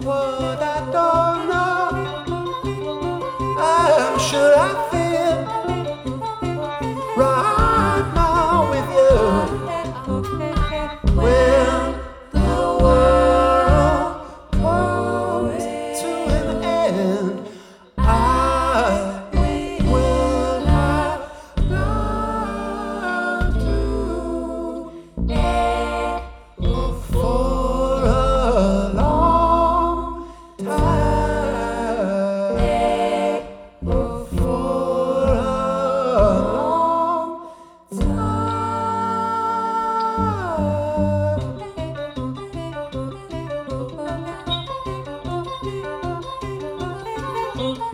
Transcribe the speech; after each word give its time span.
put 0.00 0.60
that 0.60 0.84
door 0.92 1.46
knob. 1.48 1.94
I'm 3.58 4.18
sure 4.18 4.54
I. 4.56 4.87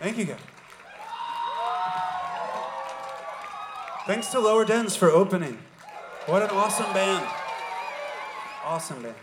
Thank 0.00 0.18
you, 0.18 0.24
guys. 0.24 0.38
Thanks 4.06 4.28
to 4.28 4.40
Lower 4.40 4.64
Dens 4.64 4.96
for 4.96 5.10
opening. 5.10 5.58
What 6.26 6.42
an 6.42 6.50
awesome 6.50 6.92
band. 6.92 7.24
Awesome 8.64 9.02
band. 9.02 9.14